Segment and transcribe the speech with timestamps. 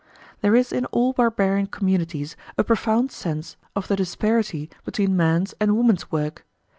[0.41, 5.77] There is in all barbarian communities a profound sense of the disparity between man's and
[5.77, 6.43] woman's work.